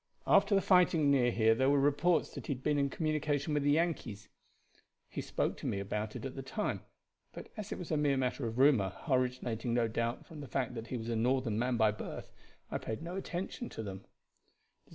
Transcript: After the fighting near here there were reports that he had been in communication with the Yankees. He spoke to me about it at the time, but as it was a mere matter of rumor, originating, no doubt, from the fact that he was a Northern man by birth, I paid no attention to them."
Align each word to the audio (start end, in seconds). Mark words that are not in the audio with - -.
After 0.25 0.55
the 0.55 0.61
fighting 0.63 1.11
near 1.11 1.29
here 1.29 1.53
there 1.53 1.69
were 1.69 1.79
reports 1.79 2.31
that 2.31 2.47
he 2.47 2.53
had 2.53 2.63
been 2.63 2.79
in 2.79 2.89
communication 2.89 3.53
with 3.53 3.61
the 3.61 3.69
Yankees. 3.69 4.29
He 5.07 5.21
spoke 5.21 5.57
to 5.57 5.67
me 5.67 5.79
about 5.79 6.15
it 6.15 6.25
at 6.25 6.33
the 6.35 6.41
time, 6.41 6.81
but 7.33 7.49
as 7.55 7.71
it 7.71 7.77
was 7.77 7.91
a 7.91 7.97
mere 7.97 8.17
matter 8.17 8.47
of 8.47 8.57
rumor, 8.57 8.97
originating, 9.07 9.75
no 9.75 9.87
doubt, 9.87 10.25
from 10.25 10.41
the 10.41 10.47
fact 10.47 10.73
that 10.73 10.87
he 10.87 10.97
was 10.97 11.09
a 11.09 11.15
Northern 11.15 11.59
man 11.59 11.77
by 11.77 11.91
birth, 11.91 12.31
I 12.71 12.79
paid 12.79 13.03
no 13.03 13.15
attention 13.15 13.69
to 13.69 13.83
them." 13.83 14.03